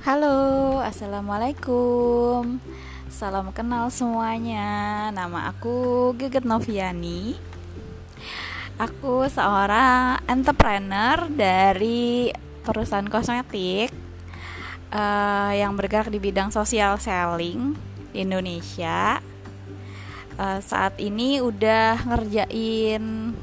[0.00, 2.56] Halo, assalamualaikum.
[3.12, 5.12] Salam kenal semuanya.
[5.12, 7.36] Nama aku Geget Noviani.
[8.80, 12.32] Aku seorang entrepreneur dari
[12.64, 13.92] perusahaan kosmetik
[14.88, 17.76] uh, yang bergerak di bidang social selling
[18.16, 19.20] di Indonesia.
[20.40, 23.36] Uh, saat ini udah ngerjain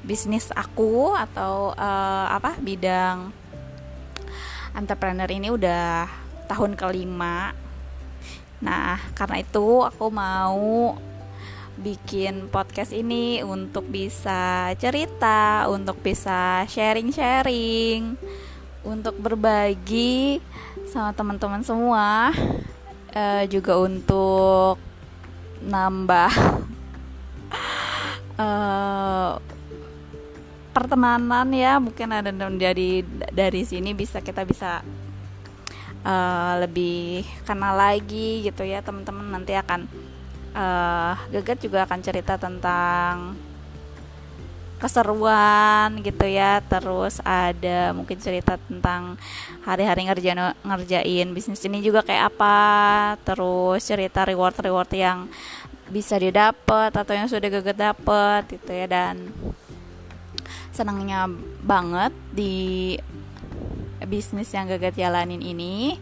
[0.00, 3.36] bisnis aku atau uh, apa bidang
[4.74, 6.06] entrepreneur ini udah
[6.50, 7.54] tahun kelima.
[8.60, 10.94] Nah karena itu aku mau
[11.80, 18.20] bikin podcast ini untuk bisa cerita, untuk bisa sharing-sharing,
[18.84, 20.44] untuk berbagi
[20.90, 22.34] sama teman-teman semua,
[23.16, 24.76] uh, juga untuk
[25.64, 26.32] nambah
[28.36, 28.76] uh,
[30.70, 33.02] pertemanan ya mungkin ada dari
[33.34, 34.82] dari sini bisa kita bisa
[36.06, 39.90] uh, lebih kenal lagi gitu ya teman-teman nanti akan
[40.54, 43.34] uh, Geget juga akan cerita tentang
[44.80, 46.64] keseruan gitu ya.
[46.64, 49.20] Terus ada mungkin cerita tentang
[49.62, 52.58] hari-hari ngerjain ngerjain bisnis ini juga kayak apa.
[53.22, 55.28] Terus cerita reward reward yang
[55.90, 58.88] bisa didapat atau yang sudah geget dapat gitu ya.
[58.88, 59.28] Dan
[60.80, 61.28] senangnya
[61.60, 62.96] banget di
[64.08, 66.00] bisnis yang Gagat jalanin ini.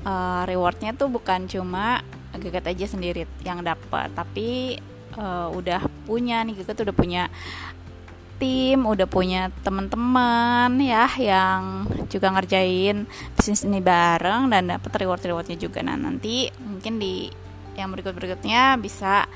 [0.00, 2.00] Uh, rewardnya tuh bukan cuma
[2.30, 4.78] Gagat aja sendiri yang dapat tapi
[5.18, 7.26] uh, udah punya nih Gagat udah punya
[8.40, 13.04] tim udah punya teman-teman ya yang juga ngerjain
[13.36, 15.84] bisnis ini bareng dan dapat reward rewardnya juga.
[15.84, 17.28] Nah nanti mungkin di
[17.76, 19.28] yang berikut berikutnya bisa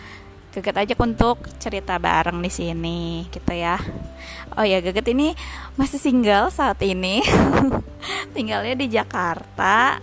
[0.55, 3.75] Geget aja untuk cerita bareng di sini gitu ya.
[4.55, 5.35] Oh ya, Geget ini
[5.75, 7.19] masih single saat ini.
[8.35, 9.99] Tinggalnya di Jakarta.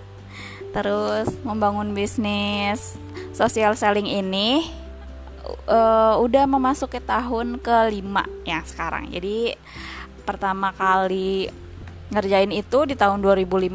[0.75, 2.99] Terus membangun bisnis
[3.31, 4.67] social selling ini
[5.71, 9.07] uh, udah memasuki tahun kelima ya sekarang.
[9.07, 9.55] Jadi
[10.27, 11.47] pertama kali
[12.11, 13.71] ngerjain itu di tahun 2015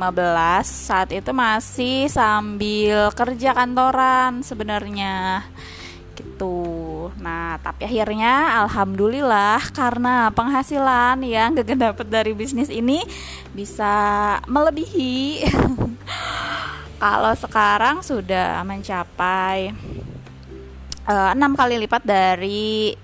[0.60, 5.40] saat itu masih sambil kerja kantoran sebenarnya
[6.16, 7.12] gitu.
[7.20, 13.04] Nah, tapi akhirnya alhamdulillah karena penghasilan yang gak dapat dari bisnis ini
[13.52, 13.94] bisa
[14.48, 15.44] melebihi.
[17.02, 19.70] Kalau sekarang sudah mencapai
[21.04, 22.96] eh, enam uh, kali lipat dari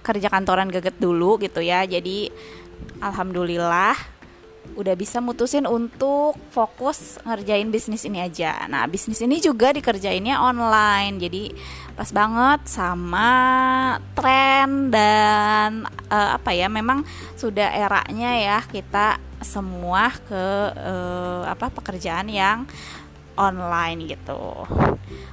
[0.00, 1.84] kerja kantoran geget dulu gitu ya.
[1.84, 2.32] Jadi
[3.04, 4.17] alhamdulillah
[4.76, 8.66] udah bisa mutusin untuk fokus ngerjain bisnis ini aja.
[8.68, 11.16] Nah, bisnis ini juga dikerjainnya online.
[11.22, 11.44] Jadi
[11.94, 13.30] pas banget sama
[14.12, 17.06] tren dan uh, apa ya, memang
[17.38, 22.66] sudah eranya ya kita semua ke uh, apa pekerjaan yang
[23.38, 24.66] online gitu.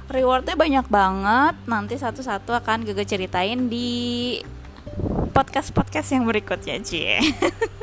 [0.06, 1.54] Rewardnya banyak banget.
[1.66, 4.38] Nanti satu-satu akan gue ceritain di
[5.34, 7.20] podcast-podcast yang berikutnya, Cie.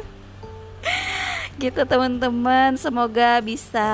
[1.63, 2.75] gitu teman-teman.
[2.75, 3.87] Semoga bisa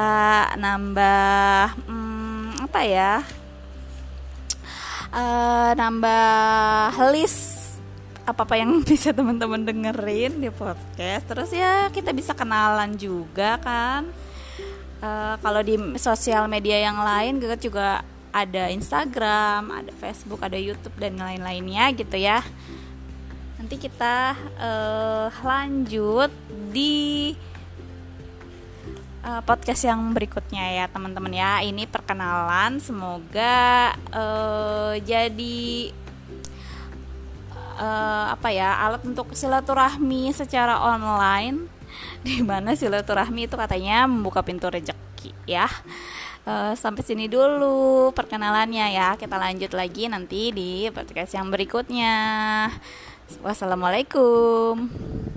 [0.58, 3.22] nambah hmm, apa ya
[5.14, 7.78] uh, nambah list
[8.26, 11.26] apa apa yang bisa teman-teman dengerin di podcast.
[11.30, 14.10] Terus ya kita bisa kenalan juga kan.
[15.00, 20.94] Uh, kalau di sosial media yang lain kita juga ada Instagram ada Facebook ada YouTube
[21.00, 22.46] dan lain-lainnya gitu ya.
[23.58, 26.32] Nanti kita uh, lanjut
[26.72, 27.34] di
[29.24, 31.60] uh, podcast yang berikutnya ya teman-teman ya.
[31.64, 35.92] Ini perkenalan semoga uh, jadi
[37.80, 41.68] uh, apa ya alat untuk silaturahmi secara online.
[42.26, 45.68] Di mana silaturahmi itu katanya membuka pintu rezeki ya.
[46.48, 49.16] Uh, sampai sini dulu perkenalannya ya.
[49.20, 52.16] Kita lanjut lagi nanti di podcast yang berikutnya.
[53.46, 55.29] Wassalamualaikum